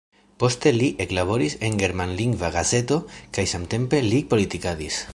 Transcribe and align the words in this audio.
Poste 0.43 0.71
li 0.77 0.87
eklaboris 1.05 1.57
en 1.69 1.77
germanlingva 1.83 2.51
gazeto 2.57 3.01
kaj 3.39 3.49
samtempe 3.55 4.05
li 4.11 4.27
politikadis. 4.35 5.03